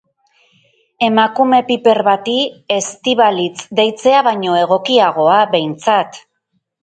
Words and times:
Emakume 1.07 1.57
piper 1.67 1.99
bati 2.07 2.37
Eztibalitz 2.77 3.67
deitzea 3.81 4.23
baino 4.29 4.57
egokiagoa 4.63 5.37
da, 5.43 5.47
behintzat. 5.55 6.19